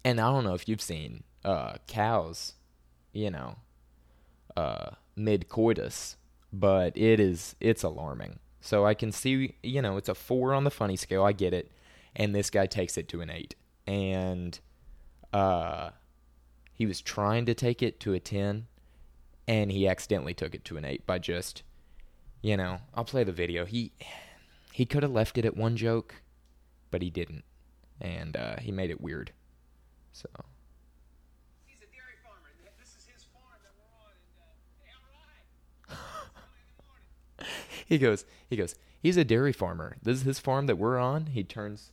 and 0.04 0.20
I 0.20 0.30
don't 0.30 0.44
know 0.44 0.54
if 0.54 0.68
you've 0.68 0.80
seen 0.80 1.24
uh 1.44 1.74
cows, 1.86 2.54
you 3.12 3.30
know, 3.30 3.56
uh 4.56 4.90
mid 5.14 5.48
coitus, 5.48 6.16
but 6.52 6.96
it 6.96 7.20
is 7.20 7.54
it's 7.60 7.82
alarming. 7.82 8.38
So 8.60 8.84
I 8.84 8.94
can 8.94 9.12
see, 9.12 9.54
you 9.62 9.80
know, 9.80 9.96
it's 9.96 10.08
a 10.08 10.14
four 10.14 10.52
on 10.52 10.64
the 10.64 10.70
funny 10.70 10.96
scale. 10.96 11.22
I 11.22 11.32
get 11.32 11.52
it, 11.54 11.70
and 12.16 12.34
this 12.34 12.50
guy 12.50 12.66
takes 12.66 12.96
it 12.96 13.08
to 13.10 13.20
an 13.20 13.30
eight, 13.30 13.54
and 13.86 14.58
uh, 15.32 15.90
he 16.72 16.86
was 16.86 17.00
trying 17.00 17.44
to 17.46 17.54
take 17.54 17.82
it 17.82 18.00
to 18.00 18.14
a 18.14 18.20
ten, 18.20 18.66
and 19.46 19.70
he 19.70 19.86
accidentally 19.86 20.34
took 20.34 20.54
it 20.54 20.64
to 20.64 20.78
an 20.78 20.84
eight 20.84 21.06
by 21.06 21.18
just, 21.18 21.62
you 22.42 22.56
know, 22.56 22.78
I'll 22.94 23.04
play 23.04 23.22
the 23.22 23.32
video. 23.32 23.66
He 23.66 23.92
he 24.72 24.86
could 24.86 25.02
have 25.02 25.12
left 25.12 25.38
it 25.38 25.44
at 25.44 25.56
one 25.56 25.76
joke, 25.76 26.22
but 26.90 27.02
he 27.02 27.10
didn't, 27.10 27.44
and 28.00 28.36
uh, 28.36 28.56
he 28.60 28.72
made 28.72 28.90
it 28.90 29.00
weird. 29.00 29.32
So. 30.12 30.28
He's 31.66 31.78
a 31.82 31.92
dairy 31.94 32.16
farmer. 32.24 32.48
and 32.58 32.66
This 32.80 32.96
is 32.96 33.06
his 33.12 33.24
farm 33.24 33.60
that 33.62 33.72
we're 33.76 33.92
on. 34.00 34.16
And, 34.24 35.00
uh, 35.90 35.94
hey, 35.94 35.98
all 36.00 36.00
right. 36.00 36.26
Early 36.48 36.60
in 36.64 36.68
the 36.78 36.84
morning. 36.88 37.52
he 37.86 37.98
goes, 37.98 38.24
he 38.48 38.56
goes, 38.56 38.74
he's 39.02 39.18
a 39.18 39.24
dairy 39.24 39.52
farmer. 39.52 39.96
This 40.02 40.16
is 40.16 40.22
his 40.22 40.38
farm 40.38 40.66
that 40.66 40.78
we're 40.78 40.98
on. 40.98 41.26
He 41.26 41.44
turns 41.44 41.92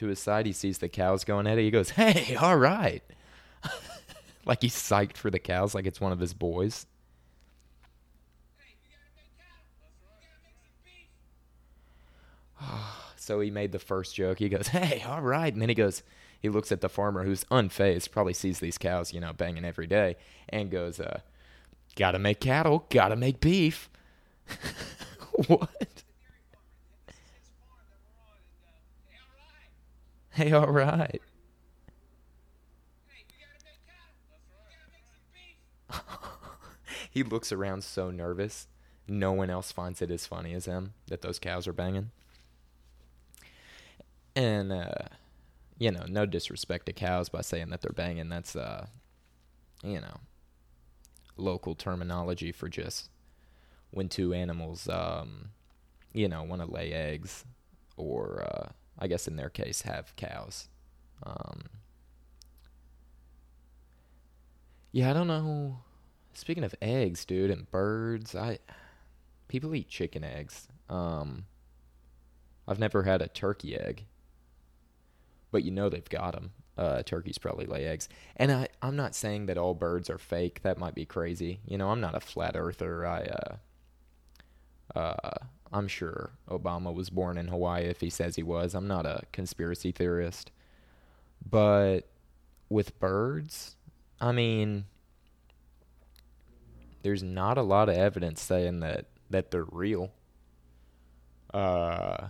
to 0.00 0.08
his 0.08 0.18
side. 0.18 0.46
He 0.46 0.52
sees 0.52 0.78
the 0.78 0.88
cows 0.88 1.24
going 1.24 1.46
at 1.46 1.58
it. 1.58 1.62
He 1.62 1.70
goes, 1.70 1.90
hey, 1.90 2.34
all 2.34 2.56
right. 2.56 3.02
like 4.44 4.62
he's 4.62 4.74
psyched 4.74 5.16
for 5.16 5.30
the 5.30 5.38
cows, 5.38 5.74
like 5.74 5.86
it's 5.86 6.00
one 6.00 6.12
of 6.12 6.18
his 6.18 6.34
boys. 6.34 6.86
So 13.16 13.38
he 13.38 13.50
made 13.50 13.70
the 13.70 13.78
first 13.78 14.16
joke. 14.16 14.38
He 14.40 14.48
goes, 14.48 14.68
hey, 14.68 15.04
all 15.06 15.20
right. 15.20 15.52
And 15.52 15.60
then 15.62 15.68
he 15.68 15.74
goes, 15.74 16.02
he 16.40 16.48
looks 16.48 16.72
at 16.72 16.80
the 16.80 16.88
farmer 16.88 17.22
who's 17.22 17.44
unfazed, 17.44 18.10
probably 18.10 18.32
sees 18.32 18.58
these 18.58 18.78
cows, 18.78 19.12
you 19.12 19.20
know, 19.20 19.32
banging 19.32 19.64
every 19.64 19.86
day, 19.86 20.16
and 20.48 20.70
goes, 20.70 20.98
uh, 20.98 21.20
gotta 21.94 22.18
make 22.18 22.40
cattle, 22.40 22.86
gotta 22.88 23.14
make 23.14 23.38
beef. 23.38 23.90
what? 25.46 25.68
This 27.06 27.14
is 27.14 27.30
his 27.38 27.50
farm 27.60 27.84
that 27.90 28.00
we're 28.02 28.18
on. 28.24 28.38
And, 28.40 28.64
uh, 28.66 28.72
hey, 28.74 29.18
all 29.20 29.36
right. 29.36 29.50
Hey, 29.50 29.50
all 29.50 29.50
right. 29.50 29.50
Hey, 29.50 29.54
we 29.54 29.58
gotta 29.58 29.58
make 29.60 29.78
cattle. 29.80 30.16
We 30.16 30.29
gotta 30.29 30.29
some 35.04 35.20
beef. 35.34 36.00
he 37.10 37.22
looks 37.22 37.52
around 37.52 37.84
so 37.84 38.10
nervous. 38.10 38.68
No 39.08 39.32
one 39.32 39.50
else 39.50 39.72
finds 39.72 40.00
it 40.02 40.10
as 40.10 40.26
funny 40.26 40.54
as 40.54 40.66
him 40.66 40.94
that 41.08 41.22
those 41.22 41.38
cows 41.38 41.66
are 41.66 41.72
banging. 41.72 42.10
And 44.36 44.72
uh, 44.72 44.92
you 45.78 45.90
know, 45.90 46.04
no 46.08 46.26
disrespect 46.26 46.86
to 46.86 46.92
cows 46.92 47.28
by 47.28 47.40
saying 47.40 47.70
that 47.70 47.80
they're 47.82 47.92
banging. 47.92 48.28
That's 48.28 48.54
uh, 48.56 48.86
you 49.82 50.00
know, 50.00 50.20
local 51.36 51.74
terminology 51.74 52.52
for 52.52 52.68
just 52.68 53.08
when 53.90 54.08
two 54.08 54.32
animals, 54.34 54.88
um, 54.88 55.50
you 56.12 56.28
know, 56.28 56.42
want 56.42 56.62
to 56.62 56.70
lay 56.70 56.92
eggs, 56.92 57.44
or 57.96 58.42
uh, 58.44 58.68
I 59.00 59.06
guess 59.06 59.26
in 59.26 59.36
their 59.36 59.48
case, 59.48 59.82
have 59.82 60.14
cows. 60.16 60.68
Um, 61.22 61.62
yeah, 64.92 65.10
I 65.10 65.12
don't 65.12 65.28
know. 65.28 65.78
Speaking 66.34 66.64
of 66.64 66.74
eggs, 66.82 67.24
dude, 67.24 67.50
and 67.50 67.70
birds, 67.70 68.34
I 68.34 68.58
people 69.48 69.74
eat 69.74 69.88
chicken 69.88 70.24
eggs. 70.24 70.68
Um, 70.88 71.44
I've 72.68 72.78
never 72.78 73.02
had 73.02 73.22
a 73.22 73.28
turkey 73.28 73.76
egg, 73.76 74.04
but 75.50 75.64
you 75.64 75.70
know 75.70 75.88
they've 75.88 76.08
got 76.08 76.34
them. 76.34 76.52
Uh, 76.78 77.02
turkeys 77.02 77.36
probably 77.36 77.66
lay 77.66 77.84
eggs, 77.84 78.08
and 78.36 78.50
I 78.50 78.68
I'm 78.80 78.96
not 78.96 79.14
saying 79.14 79.46
that 79.46 79.58
all 79.58 79.74
birds 79.74 80.08
are 80.08 80.18
fake. 80.18 80.62
That 80.62 80.78
might 80.78 80.94
be 80.94 81.04
crazy. 81.04 81.60
You 81.66 81.78
know, 81.78 81.90
I'm 81.90 82.00
not 82.00 82.14
a 82.14 82.20
flat 82.20 82.56
earther. 82.56 83.06
I 83.06 83.20
uh, 84.96 84.98
uh, 84.98 85.46
I'm 85.72 85.88
sure 85.88 86.30
Obama 86.48 86.92
was 86.92 87.10
born 87.10 87.38
in 87.38 87.48
Hawaii 87.48 87.84
if 87.84 88.00
he 88.00 88.10
says 88.10 88.36
he 88.36 88.42
was. 88.42 88.74
I'm 88.74 88.88
not 88.88 89.06
a 89.06 89.22
conspiracy 89.32 89.92
theorist, 89.92 90.50
but 91.48 92.00
with 92.68 92.98
birds, 92.98 93.76
I 94.20 94.32
mean 94.32 94.84
there's 97.02 97.22
not 97.22 97.56
a 97.56 97.62
lot 97.62 97.88
of 97.88 97.96
evidence 97.96 98.42
saying 98.42 98.80
that 98.80 99.06
that 99.30 99.50
they're 99.50 99.64
real. 99.64 100.12
Uh, 101.54 102.28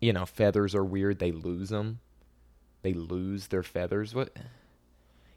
you 0.00 0.12
know, 0.12 0.26
feathers 0.26 0.74
are 0.74 0.84
weird. 0.84 1.18
They 1.18 1.32
lose 1.32 1.68
them. 1.68 2.00
They 2.82 2.92
lose 2.92 3.48
their 3.48 3.62
feathers. 3.62 4.14
What? 4.14 4.34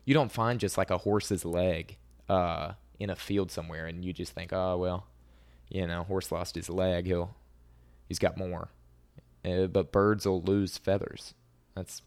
You 0.06 0.14
don't 0.14 0.32
find 0.32 0.60
just 0.60 0.78
like 0.78 0.90
a 0.90 1.00
horse's 1.00 1.46
leg 1.46 1.98
uh, 2.30 2.74
in 3.00 3.10
a 3.10 3.16
field 3.16 3.52
somewhere, 3.52 3.86
and 3.86 4.04
you 4.06 4.14
just 4.14 4.34
think, 4.34 4.54
oh 4.54 4.78
well, 4.78 5.08
you 5.72 5.88
know, 5.88 6.04
horse 6.04 6.32
lost 6.32 6.56
his 6.56 6.70
leg. 6.70 7.08
He'll 7.08 7.36
he's 8.08 8.20
got 8.20 8.38
more. 8.38 8.70
Uh, 9.44 9.66
but 9.66 9.92
birds 9.92 10.28
will 10.28 10.42
lose 10.42 10.78
feathers. 10.78 11.34
That's 11.76 12.02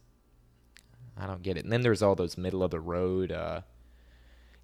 I 1.17 1.27
don't 1.27 1.43
get 1.43 1.57
it. 1.57 1.65
And 1.65 1.73
then 1.73 1.83
there's 1.83 2.03
all 2.03 2.15
those 2.15 2.39
middle 2.39 2.63
of 2.63 2.71
the 2.71 2.81
road. 2.81 3.33
Uh, 3.33 3.63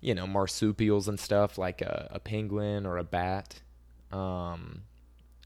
you 0.00 0.14
know 0.14 0.26
marsupials 0.26 1.08
and 1.08 1.20
stuff 1.20 1.58
like 1.58 1.82
a, 1.82 2.08
a 2.10 2.18
penguin 2.18 2.86
or 2.86 2.96
a 2.96 3.04
bat 3.04 3.60
um, 4.10 4.82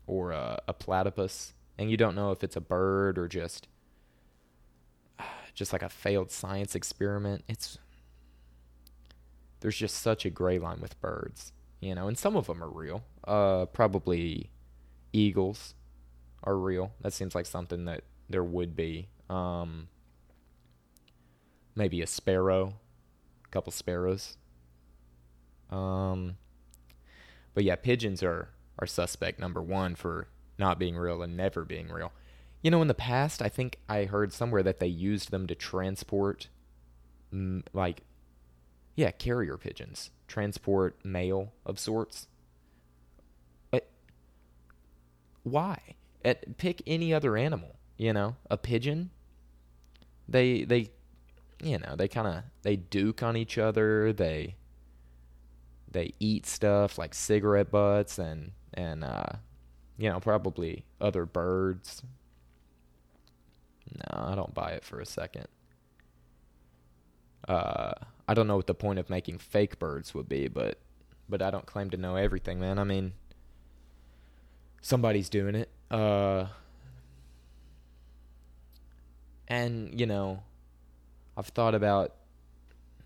or 0.06 0.30
a, 0.30 0.61
a 0.68 0.73
platypus 0.73 1.54
and 1.76 1.90
you 1.90 1.96
don't 1.96 2.14
know 2.14 2.30
if 2.30 2.44
it's 2.44 2.56
a 2.56 2.61
bird 2.61 3.18
or 3.18 3.28
just 3.28 3.68
just 5.54 5.73
like 5.73 5.82
a 5.82 5.88
failed 5.88 6.30
science 6.30 6.75
experiment 6.75 7.44
it's 7.49 7.78
there's 9.61 9.76
just 9.76 9.96
such 9.96 10.25
a 10.25 10.30
gray 10.30 10.58
line 10.58 10.80
with 10.80 11.00
birds 11.00 11.52
you 11.85 11.95
know 11.95 12.09
and 12.09 12.17
some 12.19 12.37
of 12.37 12.47
them 12.47 12.62
are 12.62 12.71
real. 12.71 13.05
Uh, 13.26 13.67
probably 13.67 14.50
eagles 15.12 15.75
are 16.43 16.57
real. 16.57 16.93
That 17.00 17.12
seems 17.12 17.35
like 17.35 17.47
something 17.47 17.85
that 17.85 18.03
there 18.29 18.45
would 18.45 18.75
be. 18.75 19.09
Um, 19.29 19.88
maybe 21.75 22.03
a 22.03 22.07
sparrow 22.07 22.75
a 23.45 23.49
couple 23.49 23.73
sparrows. 23.73 24.37
Um, 25.71 26.37
but 27.55 27.64
yeah, 27.64 27.76
pigeons 27.76 28.23
are 28.23 28.50
are 28.79 28.87
suspect 28.87 29.38
number 29.38 29.62
one 29.62 29.95
for 29.95 30.29
not 30.59 30.79
being 30.79 30.97
real 30.97 31.23
and 31.23 31.37
never 31.37 31.64
being 31.64 31.88
real. 31.88 32.12
You 32.62 32.71
know, 32.71 32.81
in 32.83 32.88
the 32.88 32.95
past, 32.95 33.43
I 33.43 33.49
think 33.49 33.79
I 33.88 34.05
heard 34.05 34.33
somewhere 34.33 34.62
that 34.62 34.81
they 34.81 34.87
used 34.87 35.31
them 35.31 35.47
to 35.49 35.55
transport, 35.55 36.49
like, 37.73 38.03
yeah, 38.97 39.11
carrier 39.11 39.59
pigeons, 39.59 40.11
transport 40.26 40.97
mail 41.04 41.52
of 41.64 41.78
sorts. 41.78 42.28
But 43.71 43.88
why? 45.43 45.97
At, 46.25 46.57
pick 46.57 46.83
any 46.87 47.12
other 47.12 47.37
animal. 47.37 47.76
You 47.97 48.12
know, 48.12 48.37
a 48.50 48.57
pigeon. 48.57 49.11
They 50.28 50.64
they, 50.64 50.90
you 51.62 51.78
know, 51.78 51.95
they 51.97 52.09
kind 52.09 52.26
of 52.26 52.43
they 52.62 52.76
duke 52.76 53.23
on 53.23 53.37
each 53.37 53.57
other. 53.57 54.12
They 54.12 54.57
they 55.95 56.12
eat 56.19 56.45
stuff 56.45 56.99
like 56.99 57.14
cigarette 57.14 57.71
butts 57.71 58.19
and 58.19 58.50
and 58.75 59.04
uh, 59.04 59.26
you 59.97 60.11
know 60.11 60.21
probably 60.21 60.85
other 61.00 61.25
birds. 61.25 62.02
No, 63.95 64.25
I 64.31 64.35
don't 64.35 64.52
buy 64.52 64.73
it 64.73 64.85
for 64.85 65.00
a 65.00 65.07
second. 65.07 65.47
Uh, 67.47 67.93
I 68.27 68.35
don't 68.35 68.47
know 68.47 68.57
what 68.57 68.67
the 68.67 68.75
point 68.75 68.99
of 68.99 69.11
making 69.11 69.39
fake 69.39 69.79
birds 69.79 70.15
would 70.15 70.29
be, 70.29 70.49
but 70.49 70.79
but 71.29 71.43
I 71.43 71.51
don't 71.51 71.67
claim 71.67 71.91
to 71.91 71.97
know 71.97 72.17
everything, 72.17 72.61
man. 72.61 72.79
I 72.79 72.85
mean, 72.85 73.13
somebody's 74.81 75.29
doing 75.29 75.55
it. 75.55 75.71
Uh, 75.91 76.47
and 79.49 79.99
you 79.99 80.07
know, 80.07 80.43
I've 81.37 81.49
thought 81.49 81.75
about, 81.75 82.15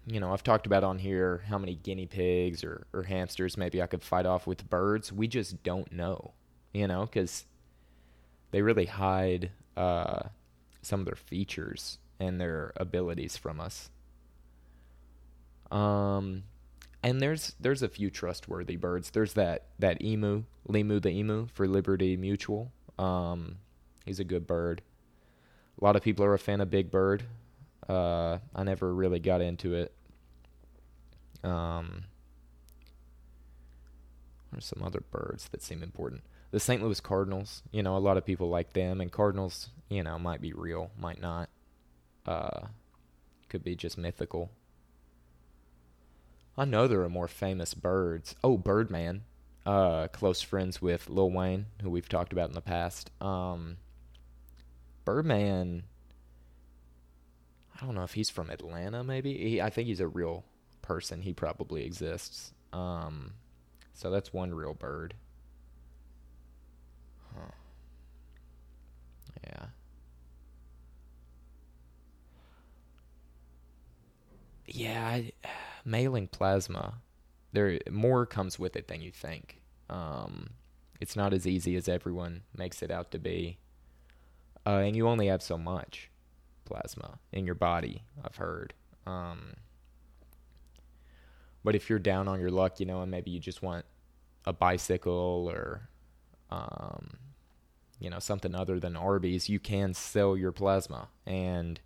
you 0.06 0.20
know, 0.20 0.32
I've 0.32 0.42
talked 0.42 0.66
about 0.66 0.84
on 0.84 0.98
here 0.98 1.42
how 1.48 1.58
many 1.58 1.74
guinea 1.74 2.06
pigs 2.06 2.62
or 2.62 2.86
or 2.92 3.02
hamsters 3.04 3.56
maybe 3.56 3.82
I 3.82 3.86
could 3.86 4.02
fight 4.02 4.26
off 4.26 4.46
with 4.46 4.68
birds. 4.70 5.12
We 5.12 5.26
just 5.28 5.62
don't 5.62 5.90
know, 5.92 6.32
you 6.72 6.86
know, 6.86 7.02
because 7.02 7.44
they 8.50 8.62
really 8.62 8.86
hide 8.86 9.50
uh, 9.76 10.28
some 10.82 11.00
of 11.00 11.06
their 11.06 11.16
features 11.16 11.98
and 12.20 12.40
their 12.40 12.72
abilities 12.76 13.36
from 13.36 13.60
us. 13.60 13.90
Um, 15.70 16.44
and 17.02 17.20
there's 17.20 17.54
there's 17.60 17.82
a 17.82 17.88
few 17.88 18.10
trustworthy 18.10 18.76
birds. 18.76 19.10
There's 19.10 19.34
that 19.34 19.66
that 19.78 20.02
emu, 20.02 20.44
Limu 20.68 21.00
the 21.00 21.10
emu 21.10 21.48
for 21.52 21.66
Liberty 21.68 22.16
Mutual. 22.16 22.72
Um, 22.98 23.56
he's 24.04 24.20
a 24.20 24.24
good 24.24 24.46
bird. 24.46 24.82
A 25.80 25.84
lot 25.84 25.96
of 25.96 26.02
people 26.02 26.24
are 26.24 26.34
a 26.34 26.38
fan 26.38 26.60
of 26.60 26.70
Big 26.70 26.90
Bird. 26.90 27.22
Uh, 27.88 28.38
I 28.54 28.64
never 28.64 28.92
really 28.92 29.20
got 29.20 29.40
into 29.40 29.74
it. 29.74 29.92
Um, 31.44 32.04
are 34.52 34.60
some 34.60 34.82
other 34.82 35.00
birds 35.00 35.48
that 35.50 35.62
seem 35.62 35.82
important? 35.82 36.22
The 36.50 36.58
St. 36.58 36.82
Louis 36.82 37.00
Cardinals. 37.00 37.62
You 37.70 37.82
know, 37.82 37.96
a 37.96 37.98
lot 37.98 38.16
of 38.16 38.24
people 38.24 38.48
like 38.48 38.72
them, 38.72 39.00
and 39.00 39.12
Cardinals, 39.12 39.68
you 39.88 40.02
know, 40.02 40.18
might 40.18 40.40
be 40.40 40.52
real, 40.52 40.90
might 40.98 41.20
not. 41.20 41.48
Uh, 42.26 42.66
could 43.48 43.62
be 43.62 43.76
just 43.76 43.96
mythical. 43.96 44.50
I 46.58 46.64
know 46.64 46.88
there 46.88 47.02
are 47.02 47.08
more 47.08 47.28
famous 47.28 47.72
birds. 47.72 48.34
Oh, 48.42 48.56
Birdman, 48.58 49.22
uh, 49.64 50.08
close 50.08 50.42
friends 50.42 50.82
with 50.82 51.08
Lil 51.08 51.30
Wayne, 51.30 51.66
who 51.82 51.88
we've 51.88 52.08
talked 52.08 52.32
about 52.32 52.48
in 52.48 52.54
the 52.56 52.60
past. 52.60 53.12
Um, 53.22 53.76
Birdman, 55.04 55.84
I 57.80 57.86
don't 57.86 57.94
know 57.94 58.02
if 58.02 58.14
he's 58.14 58.28
from 58.28 58.50
Atlanta. 58.50 59.04
Maybe 59.04 59.34
he, 59.36 59.60
I 59.60 59.70
think 59.70 59.86
he's 59.86 60.00
a 60.00 60.08
real 60.08 60.44
person. 60.82 61.22
He 61.22 61.32
probably 61.32 61.84
exists. 61.84 62.52
Um, 62.72 63.34
so 63.94 64.10
that's 64.10 64.32
one 64.32 64.52
real 64.52 64.74
bird. 64.74 65.14
Huh. 67.34 67.52
Yeah. 69.44 69.66
Yeah, 74.66 75.06
I, 75.06 75.32
mailing 75.88 76.28
plasma, 76.28 77.00
there 77.52 77.78
more 77.90 78.26
comes 78.26 78.58
with 78.58 78.76
it 78.76 78.88
than 78.88 79.00
you 79.00 79.10
think. 79.10 79.60
Um, 79.88 80.50
it's 81.00 81.16
not 81.16 81.32
as 81.32 81.46
easy 81.46 81.76
as 81.76 81.88
everyone 81.88 82.42
makes 82.56 82.82
it 82.82 82.90
out 82.90 83.10
to 83.12 83.18
be, 83.18 83.58
uh, 84.66 84.82
and 84.84 84.94
you 84.94 85.08
only 85.08 85.28
have 85.28 85.42
so 85.42 85.56
much 85.56 86.10
plasma 86.64 87.18
in 87.32 87.46
your 87.46 87.54
body. 87.54 88.02
I've 88.22 88.36
heard. 88.36 88.74
Um, 89.06 89.54
but 91.64 91.74
if 91.74 91.88
you're 91.88 91.98
down 91.98 92.28
on 92.28 92.40
your 92.40 92.50
luck, 92.50 92.80
you 92.80 92.86
know, 92.86 93.00
and 93.00 93.10
maybe 93.10 93.30
you 93.30 93.40
just 93.40 93.62
want 93.62 93.84
a 94.44 94.52
bicycle 94.52 95.50
or, 95.50 95.88
um, 96.50 97.16
you 97.98 98.10
know, 98.10 98.18
something 98.18 98.54
other 98.54 98.78
than 98.78 98.96
Arby's, 98.96 99.48
you 99.48 99.58
can 99.58 99.94
sell 99.94 100.36
your 100.36 100.52
plasma, 100.52 101.08
and 101.26 101.80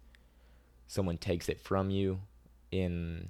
someone 0.87 1.19
takes 1.19 1.49
it 1.49 1.61
from 1.61 1.91
you 1.91 2.21
in 2.71 3.29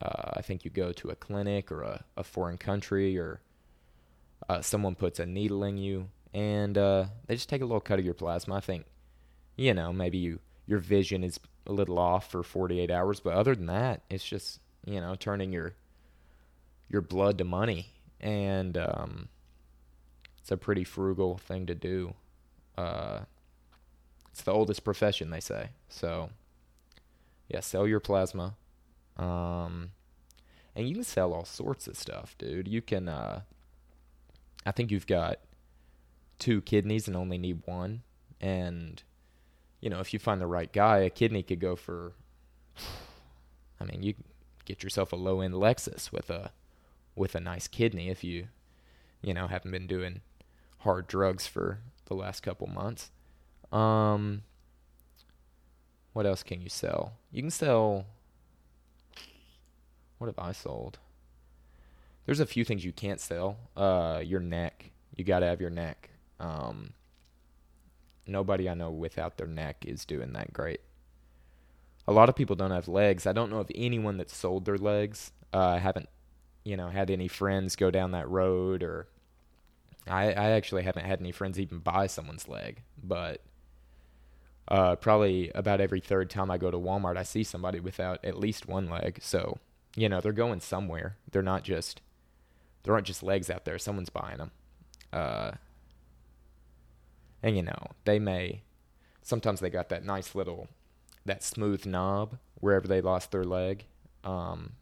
uh, 0.00 0.32
I 0.34 0.42
think 0.42 0.64
you 0.64 0.70
go 0.70 0.92
to 0.92 1.10
a 1.10 1.16
clinic 1.16 1.72
or 1.72 1.82
a, 1.82 2.04
a 2.16 2.24
foreign 2.24 2.58
country 2.58 3.18
or 3.18 3.40
uh, 4.48 4.62
someone 4.62 4.94
puts 4.94 5.18
a 5.18 5.26
needle 5.26 5.64
in 5.64 5.76
you 5.76 6.08
and 6.34 6.76
uh, 6.76 7.06
they 7.26 7.34
just 7.34 7.48
take 7.48 7.62
a 7.62 7.64
little 7.64 7.80
cut 7.80 7.98
of 7.98 8.04
your 8.04 8.14
plasma. 8.14 8.56
I 8.56 8.60
think, 8.60 8.84
you 9.56 9.74
know, 9.74 9.92
maybe 9.92 10.18
you 10.18 10.40
your 10.66 10.78
vision 10.78 11.24
is 11.24 11.40
a 11.66 11.72
little 11.72 11.98
off 11.98 12.30
for 12.30 12.42
48 12.42 12.90
hours, 12.90 13.20
but 13.20 13.34
other 13.34 13.54
than 13.54 13.66
that, 13.66 14.02
it's 14.10 14.24
just 14.24 14.60
you 14.84 15.00
know 15.00 15.14
turning 15.14 15.52
your 15.52 15.74
your 16.88 17.02
blood 17.02 17.38
to 17.38 17.44
money, 17.44 17.88
and 18.20 18.76
um, 18.76 19.28
it's 20.38 20.50
a 20.50 20.56
pretty 20.56 20.84
frugal 20.84 21.38
thing 21.38 21.66
to 21.66 21.74
do. 21.74 22.14
Uh, 22.76 23.20
it's 24.30 24.42
the 24.42 24.52
oldest 24.52 24.84
profession, 24.84 25.30
they 25.30 25.40
say. 25.40 25.70
So, 25.88 26.30
yeah, 27.48 27.60
sell 27.60 27.86
your 27.86 28.00
plasma. 28.00 28.54
Um, 29.18 29.90
and 30.74 30.88
you 30.88 30.94
can 30.94 31.04
sell 31.04 31.32
all 31.32 31.44
sorts 31.44 31.88
of 31.88 31.96
stuff, 31.96 32.36
dude. 32.38 32.68
You 32.68 32.80
can, 32.80 33.08
uh, 33.08 33.40
I 34.64 34.70
think 34.70 34.90
you've 34.90 35.06
got 35.06 35.40
two 36.38 36.60
kidneys 36.60 37.08
and 37.08 37.16
only 37.16 37.38
need 37.38 37.62
one. 37.64 38.02
And, 38.40 39.02
you 39.80 39.90
know, 39.90 39.98
if 40.00 40.12
you 40.12 40.18
find 40.18 40.40
the 40.40 40.46
right 40.46 40.72
guy, 40.72 40.98
a 40.98 41.10
kidney 41.10 41.42
could 41.42 41.60
go 41.60 41.74
for, 41.74 42.12
I 43.80 43.84
mean, 43.84 44.02
you 44.02 44.14
get 44.64 44.82
yourself 44.82 45.12
a 45.12 45.16
low 45.16 45.40
end 45.40 45.54
Lexus 45.54 46.12
with 46.12 46.30
a, 46.30 46.52
with 47.16 47.34
a 47.34 47.40
nice 47.40 47.66
kidney 47.66 48.08
if 48.08 48.22
you, 48.22 48.46
you 49.20 49.34
know, 49.34 49.48
haven't 49.48 49.72
been 49.72 49.88
doing 49.88 50.20
hard 50.78 51.08
drugs 51.08 51.46
for 51.46 51.80
the 52.06 52.14
last 52.14 52.42
couple 52.42 52.68
months. 52.68 53.10
Um, 53.72 54.42
what 56.12 56.24
else 56.26 56.42
can 56.42 56.60
you 56.62 56.68
sell? 56.68 57.14
You 57.32 57.42
can 57.42 57.50
sell 57.50 58.06
what 60.18 60.26
have 60.26 60.38
I 60.38 60.52
sold? 60.52 60.98
There's 62.26 62.40
a 62.40 62.46
few 62.46 62.64
things 62.64 62.84
you 62.84 62.92
can't 62.92 63.20
sell. 63.20 63.56
Uh, 63.76 64.20
your 64.22 64.40
neck. 64.40 64.90
You 65.16 65.24
got 65.24 65.40
to 65.40 65.46
have 65.46 65.60
your 65.60 65.70
neck. 65.70 66.10
Um, 66.38 66.92
nobody 68.26 68.68
I 68.68 68.74
know 68.74 68.90
without 68.90 69.38
their 69.38 69.46
neck 69.46 69.84
is 69.86 70.04
doing 70.04 70.32
that 70.34 70.52
great. 70.52 70.80
A 72.06 72.12
lot 72.12 72.28
of 72.28 72.36
people 72.36 72.56
don't 72.56 72.70
have 72.70 72.88
legs. 72.88 73.26
I 73.26 73.32
don't 73.32 73.50
know 73.50 73.60
of 73.60 73.70
anyone 73.74 74.18
that's 74.18 74.36
sold 74.36 74.64
their 74.64 74.76
legs. 74.76 75.32
Uh, 75.52 75.68
I 75.68 75.78
haven't, 75.78 76.08
you 76.64 76.76
know, 76.76 76.88
had 76.88 77.10
any 77.10 77.28
friends 77.28 77.76
go 77.76 77.90
down 77.90 78.12
that 78.12 78.28
road, 78.28 78.82
or 78.82 79.08
I, 80.06 80.32
I 80.32 80.50
actually 80.50 80.82
haven't 80.82 81.06
had 81.06 81.20
any 81.20 81.32
friends 81.32 81.58
even 81.58 81.78
buy 81.78 82.06
someone's 82.06 82.48
leg. 82.48 82.82
But 83.02 83.42
uh, 84.68 84.96
probably 84.96 85.50
about 85.54 85.80
every 85.80 86.00
third 86.00 86.30
time 86.30 86.50
I 86.50 86.58
go 86.58 86.70
to 86.70 86.78
Walmart, 86.78 87.16
I 87.16 87.22
see 87.22 87.42
somebody 87.42 87.80
without 87.80 88.24
at 88.24 88.38
least 88.38 88.68
one 88.68 88.88
leg. 88.88 89.18
So 89.22 89.58
you 90.00 90.08
know 90.08 90.20
they're 90.20 90.32
going 90.32 90.60
somewhere. 90.60 91.16
They're 91.30 91.42
not 91.42 91.64
just 91.64 92.00
there 92.82 92.94
aren't 92.94 93.06
just 93.06 93.22
legs 93.22 93.50
out 93.50 93.64
there. 93.64 93.78
Someone's 93.78 94.10
buying 94.10 94.38
them. 94.38 94.50
Uh, 95.12 95.52
and 97.42 97.56
you 97.56 97.62
know 97.62 97.88
they 98.04 98.18
may 98.18 98.62
sometimes 99.22 99.60
they 99.60 99.70
got 99.70 99.88
that 99.90 100.04
nice 100.04 100.34
little 100.34 100.68
that 101.24 101.42
smooth 101.42 101.84
knob 101.84 102.38
wherever 102.60 102.88
they 102.88 103.00
lost 103.00 103.30
their 103.30 103.44
leg, 103.44 103.84
um, 104.24 104.72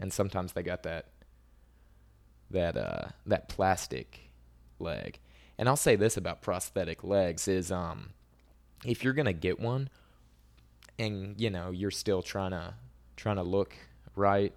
and 0.00 0.12
sometimes 0.12 0.52
they 0.52 0.62
got 0.62 0.82
that 0.82 1.06
that 2.50 2.76
uh, 2.76 3.08
that 3.26 3.48
plastic 3.48 4.30
leg. 4.78 5.18
And 5.56 5.68
I'll 5.68 5.76
say 5.76 5.96
this 5.96 6.16
about 6.16 6.42
prosthetic 6.42 7.02
legs 7.02 7.48
is 7.48 7.72
um, 7.72 8.10
if 8.84 9.02
you're 9.02 9.12
gonna 9.12 9.32
get 9.32 9.60
one, 9.60 9.88
and 10.98 11.40
you 11.40 11.50
know 11.50 11.70
you're 11.70 11.90
still 11.90 12.22
trying 12.22 12.50
to 12.50 12.74
trying 13.16 13.36
to 13.36 13.42
look 13.42 13.74
right? 14.18 14.52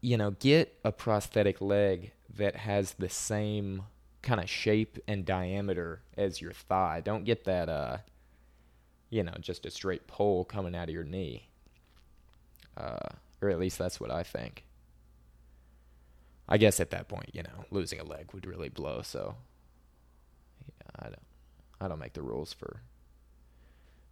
You 0.00 0.16
know, 0.16 0.32
get 0.32 0.78
a 0.84 0.92
prosthetic 0.92 1.60
leg 1.60 2.12
that 2.36 2.54
has 2.56 2.92
the 2.92 3.08
same 3.08 3.84
kind 4.22 4.40
of 4.40 4.48
shape 4.48 4.98
and 5.08 5.24
diameter 5.24 6.00
as 6.16 6.40
your 6.40 6.52
thigh. 6.52 7.00
Don't 7.00 7.24
get 7.24 7.44
that, 7.44 7.68
uh, 7.68 7.98
you 9.10 9.22
know, 9.22 9.34
just 9.40 9.66
a 9.66 9.70
straight 9.70 10.06
pole 10.06 10.44
coming 10.44 10.76
out 10.76 10.88
of 10.88 10.94
your 10.94 11.04
knee. 11.04 11.48
Uh, 12.76 13.08
or 13.40 13.48
at 13.48 13.58
least 13.58 13.78
that's 13.78 13.98
what 13.98 14.10
I 14.10 14.22
think. 14.22 14.64
I 16.48 16.58
guess 16.58 16.78
at 16.78 16.90
that 16.90 17.08
point, 17.08 17.30
you 17.32 17.42
know, 17.42 17.64
losing 17.70 17.98
a 17.98 18.04
leg 18.04 18.32
would 18.32 18.46
really 18.46 18.68
blow. 18.68 19.02
So, 19.02 19.34
yeah, 20.68 21.06
I 21.06 21.08
don't, 21.08 21.26
I 21.80 21.88
don't 21.88 21.98
make 21.98 22.12
the 22.12 22.22
rules 22.22 22.52
for 22.52 22.80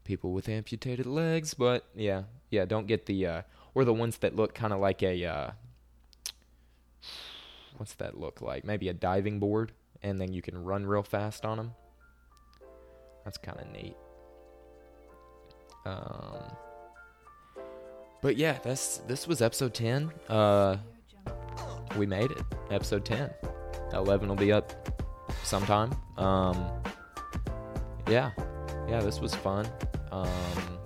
people 0.05 0.33
with 0.33 0.49
amputated 0.49 1.07
legs, 1.07 1.55
but 1.55 1.87
yeah, 1.95 2.23
yeah, 2.51 2.65
don't 2.65 2.87
get 2.87 3.07
the 3.07 3.27
uh, 3.27 3.43
or 3.75 3.85
the 3.85 3.93
ones 3.93 4.19
that 4.19 4.37
look 4.37 4.55
kind 4.55 4.73
of 4.73 4.81
like 4.81 5.03
a 5.03 5.25
uh, 5.25 5.51
what's 7.77 7.95
that 7.95 8.19
look 8.19 8.41
like? 8.41 8.65
Maybe 8.65 8.89
a 8.89 8.93
diving 8.93 9.39
board, 9.39 9.73
and 10.03 10.21
then 10.21 10.33
you 10.33 10.43
can 10.43 10.63
run 10.63 10.87
real 10.87 11.03
fast 11.03 11.45
on 11.45 11.57
them. 11.57 11.73
That's 13.25 13.39
kind 13.39 13.59
of 13.59 13.73
neat. 13.73 13.97
Um, 15.87 16.57
but 18.23 18.37
yeah, 18.37 18.59
that's 18.63 18.99
this 18.99 19.27
was 19.27 19.43
episode 19.43 19.75
ten. 19.75 20.13
Uh, 20.29 20.77
we 21.97 22.07
made 22.07 22.31
it, 22.31 22.43
episode 22.71 23.05
ten. 23.05 23.31
Eleven 23.93 24.29
will 24.29 24.37
be 24.37 24.53
up 24.53 24.73
sometime. 25.43 25.95
Um, 26.17 26.71
yeah, 28.09 28.31
yeah, 28.89 29.01
this 29.01 29.21
was 29.21 29.35
fun. 29.35 29.67
Um, 30.15 30.79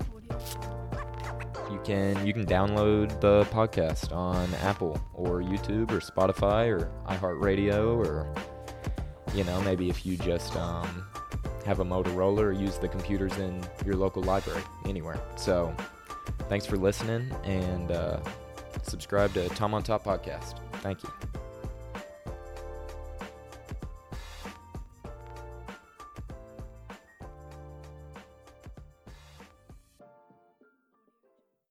you 1.71 1.79
can 1.85 2.27
you 2.27 2.33
can 2.33 2.47
download 2.47 3.21
the 3.21 3.45
podcast 3.51 4.15
on 4.15 4.53
Apple 4.63 4.99
or 5.13 5.43
YouTube 5.43 5.91
or 5.91 6.01
Spotify 6.01 6.69
or 6.69 6.91
iHeartRadio 7.07 7.97
or 7.99 8.33
you 9.35 9.45
know 9.45 9.61
maybe 9.63 9.91
if 9.91 10.07
you 10.07 10.17
just 10.17 10.57
um, 10.57 11.07
have 11.67 11.81
a 11.81 11.85
Motorola 11.85 12.39
or 12.39 12.53
use 12.53 12.79
the 12.79 12.89
computers 12.89 13.37
in 13.37 13.63
your 13.85 13.97
local 13.97 14.23
library 14.23 14.63
anywhere. 14.87 15.21
So 15.37 15.75
thanks 16.49 16.65
for 16.65 16.79
listening 16.79 17.31
and 17.45 17.91
uh, 17.91 18.21
subscribe 18.83 19.35
to 19.35 19.49
Tom 19.51 19.75
on 19.75 19.83
Top 19.83 20.05
podcast. 20.05 20.61
Thank 20.81 21.03
you. 21.03 21.28